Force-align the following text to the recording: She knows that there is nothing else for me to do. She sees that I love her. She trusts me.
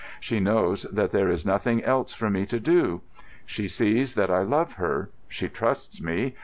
She 0.19 0.39
knows 0.39 0.81
that 0.91 1.11
there 1.11 1.29
is 1.29 1.45
nothing 1.45 1.83
else 1.83 2.11
for 2.11 2.27
me 2.31 2.47
to 2.47 2.59
do. 2.59 3.01
She 3.45 3.67
sees 3.67 4.15
that 4.15 4.31
I 4.31 4.41
love 4.41 4.73
her. 4.73 5.11
She 5.27 5.47
trusts 5.47 6.01
me. 6.01 6.33